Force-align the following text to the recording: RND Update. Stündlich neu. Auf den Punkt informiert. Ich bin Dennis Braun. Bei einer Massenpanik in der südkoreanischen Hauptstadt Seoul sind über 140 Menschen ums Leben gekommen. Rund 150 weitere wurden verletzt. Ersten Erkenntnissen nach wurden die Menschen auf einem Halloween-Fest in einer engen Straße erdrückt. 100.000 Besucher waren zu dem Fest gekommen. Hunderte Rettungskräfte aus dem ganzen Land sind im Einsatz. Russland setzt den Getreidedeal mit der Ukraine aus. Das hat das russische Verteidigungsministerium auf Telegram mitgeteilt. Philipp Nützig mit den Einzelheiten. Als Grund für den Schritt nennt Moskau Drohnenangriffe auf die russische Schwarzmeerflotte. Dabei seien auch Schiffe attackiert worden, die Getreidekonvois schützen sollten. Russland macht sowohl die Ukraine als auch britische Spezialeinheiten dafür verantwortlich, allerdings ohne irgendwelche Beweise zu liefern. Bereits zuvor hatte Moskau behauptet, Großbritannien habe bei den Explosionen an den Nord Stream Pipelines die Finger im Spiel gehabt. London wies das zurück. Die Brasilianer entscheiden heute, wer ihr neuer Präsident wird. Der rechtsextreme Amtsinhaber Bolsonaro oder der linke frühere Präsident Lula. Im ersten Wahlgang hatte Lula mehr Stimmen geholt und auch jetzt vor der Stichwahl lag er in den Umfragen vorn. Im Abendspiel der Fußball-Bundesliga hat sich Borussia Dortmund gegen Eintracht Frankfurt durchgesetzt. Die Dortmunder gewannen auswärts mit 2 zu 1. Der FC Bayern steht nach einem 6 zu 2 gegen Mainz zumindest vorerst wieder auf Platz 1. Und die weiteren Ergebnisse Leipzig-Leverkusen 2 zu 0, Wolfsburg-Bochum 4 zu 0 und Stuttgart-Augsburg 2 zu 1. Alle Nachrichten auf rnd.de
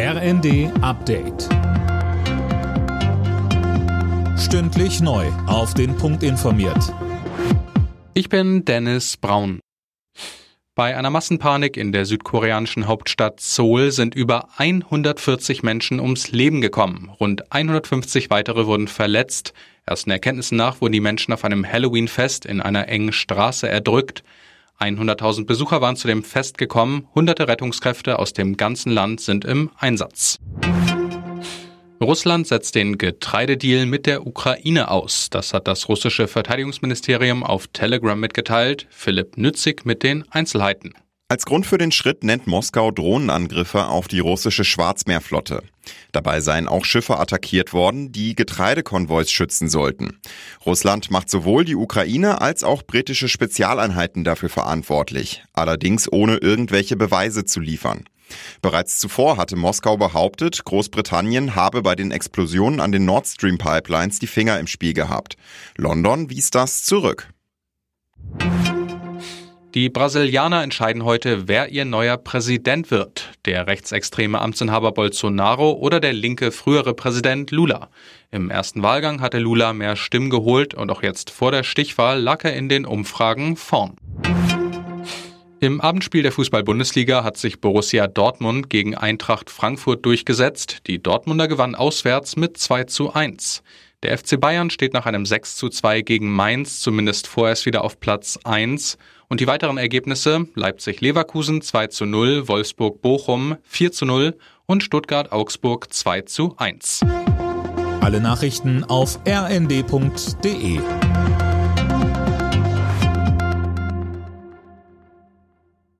RND 0.00 0.70
Update. 0.80 1.48
Stündlich 4.38 5.00
neu. 5.00 5.26
Auf 5.48 5.74
den 5.74 5.96
Punkt 5.96 6.22
informiert. 6.22 6.94
Ich 8.14 8.28
bin 8.28 8.64
Dennis 8.64 9.16
Braun. 9.16 9.58
Bei 10.76 10.96
einer 10.96 11.10
Massenpanik 11.10 11.76
in 11.76 11.90
der 11.90 12.04
südkoreanischen 12.04 12.86
Hauptstadt 12.86 13.40
Seoul 13.40 13.90
sind 13.90 14.14
über 14.14 14.50
140 14.58 15.64
Menschen 15.64 15.98
ums 15.98 16.30
Leben 16.30 16.60
gekommen. 16.60 17.10
Rund 17.18 17.52
150 17.52 18.30
weitere 18.30 18.66
wurden 18.66 18.86
verletzt. 18.86 19.52
Ersten 19.84 20.12
Erkenntnissen 20.12 20.56
nach 20.56 20.80
wurden 20.80 20.92
die 20.92 21.00
Menschen 21.00 21.34
auf 21.34 21.44
einem 21.44 21.66
Halloween-Fest 21.66 22.46
in 22.46 22.60
einer 22.60 22.86
engen 22.86 23.10
Straße 23.10 23.68
erdrückt. 23.68 24.22
100.000 24.78 25.46
Besucher 25.46 25.80
waren 25.80 25.96
zu 25.96 26.08
dem 26.08 26.22
Fest 26.22 26.58
gekommen. 26.58 27.08
Hunderte 27.14 27.48
Rettungskräfte 27.48 28.18
aus 28.18 28.32
dem 28.32 28.56
ganzen 28.56 28.90
Land 28.92 29.20
sind 29.20 29.44
im 29.44 29.70
Einsatz. 29.76 30.38
Russland 32.00 32.46
setzt 32.46 32.76
den 32.76 32.96
Getreidedeal 32.96 33.86
mit 33.86 34.06
der 34.06 34.24
Ukraine 34.26 34.90
aus. 34.90 35.30
Das 35.30 35.52
hat 35.52 35.66
das 35.66 35.88
russische 35.88 36.28
Verteidigungsministerium 36.28 37.42
auf 37.42 37.66
Telegram 37.68 38.18
mitgeteilt. 38.18 38.86
Philipp 38.90 39.36
Nützig 39.36 39.84
mit 39.84 40.04
den 40.04 40.24
Einzelheiten. 40.30 40.94
Als 41.30 41.44
Grund 41.44 41.66
für 41.66 41.76
den 41.76 41.92
Schritt 41.92 42.24
nennt 42.24 42.46
Moskau 42.46 42.90
Drohnenangriffe 42.90 43.88
auf 43.88 44.08
die 44.08 44.20
russische 44.20 44.64
Schwarzmeerflotte. 44.64 45.62
Dabei 46.10 46.40
seien 46.40 46.66
auch 46.66 46.86
Schiffe 46.86 47.18
attackiert 47.18 47.74
worden, 47.74 48.12
die 48.12 48.34
Getreidekonvois 48.34 49.26
schützen 49.26 49.68
sollten. 49.68 50.20
Russland 50.64 51.10
macht 51.10 51.28
sowohl 51.28 51.66
die 51.66 51.76
Ukraine 51.76 52.40
als 52.40 52.64
auch 52.64 52.82
britische 52.82 53.28
Spezialeinheiten 53.28 54.24
dafür 54.24 54.48
verantwortlich, 54.48 55.44
allerdings 55.52 56.10
ohne 56.10 56.38
irgendwelche 56.38 56.96
Beweise 56.96 57.44
zu 57.44 57.60
liefern. 57.60 58.04
Bereits 58.62 58.98
zuvor 58.98 59.36
hatte 59.36 59.56
Moskau 59.56 59.98
behauptet, 59.98 60.64
Großbritannien 60.64 61.54
habe 61.54 61.82
bei 61.82 61.94
den 61.94 62.10
Explosionen 62.10 62.80
an 62.80 62.90
den 62.90 63.04
Nord 63.04 63.26
Stream 63.26 63.58
Pipelines 63.58 64.18
die 64.18 64.26
Finger 64.26 64.58
im 64.58 64.66
Spiel 64.66 64.94
gehabt. 64.94 65.36
London 65.76 66.30
wies 66.30 66.50
das 66.50 66.84
zurück. 66.84 67.28
Die 69.74 69.90
Brasilianer 69.90 70.62
entscheiden 70.62 71.04
heute, 71.04 71.46
wer 71.46 71.68
ihr 71.68 71.84
neuer 71.84 72.16
Präsident 72.16 72.90
wird. 72.90 73.32
Der 73.44 73.66
rechtsextreme 73.66 74.40
Amtsinhaber 74.40 74.92
Bolsonaro 74.92 75.72
oder 75.72 76.00
der 76.00 76.14
linke 76.14 76.52
frühere 76.52 76.94
Präsident 76.94 77.50
Lula. 77.50 77.90
Im 78.30 78.48
ersten 78.48 78.82
Wahlgang 78.82 79.20
hatte 79.20 79.38
Lula 79.38 79.74
mehr 79.74 79.96
Stimmen 79.96 80.30
geholt 80.30 80.72
und 80.72 80.90
auch 80.90 81.02
jetzt 81.02 81.30
vor 81.30 81.52
der 81.52 81.64
Stichwahl 81.64 82.18
lag 82.18 82.44
er 82.44 82.54
in 82.54 82.70
den 82.70 82.86
Umfragen 82.86 83.56
vorn. 83.56 83.96
Im 85.60 85.82
Abendspiel 85.82 86.22
der 86.22 86.32
Fußball-Bundesliga 86.32 87.22
hat 87.22 87.36
sich 87.36 87.60
Borussia 87.60 88.06
Dortmund 88.06 88.70
gegen 88.70 88.94
Eintracht 88.94 89.50
Frankfurt 89.50 90.06
durchgesetzt. 90.06 90.86
Die 90.86 91.02
Dortmunder 91.02 91.46
gewannen 91.46 91.74
auswärts 91.74 92.36
mit 92.36 92.56
2 92.56 92.84
zu 92.84 93.12
1. 93.12 93.62
Der 94.04 94.16
FC 94.16 94.40
Bayern 94.40 94.70
steht 94.70 94.92
nach 94.92 95.06
einem 95.06 95.26
6 95.26 95.56
zu 95.56 95.68
2 95.68 96.02
gegen 96.02 96.30
Mainz 96.30 96.80
zumindest 96.80 97.26
vorerst 97.26 97.66
wieder 97.66 97.82
auf 97.82 97.98
Platz 97.98 98.38
1. 98.44 98.96
Und 99.28 99.40
die 99.40 99.48
weiteren 99.48 99.76
Ergebnisse 99.76 100.46
Leipzig-Leverkusen 100.54 101.62
2 101.62 101.88
zu 101.88 102.06
0, 102.06 102.46
Wolfsburg-Bochum 102.46 103.56
4 103.64 103.92
zu 103.92 104.06
0 104.06 104.38
und 104.66 104.84
Stuttgart-Augsburg 104.84 105.92
2 105.92 106.20
zu 106.22 106.54
1. 106.58 107.00
Alle 108.00 108.20
Nachrichten 108.20 108.84
auf 108.84 109.18
rnd.de 109.26 110.78